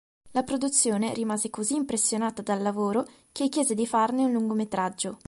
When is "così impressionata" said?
1.51-2.41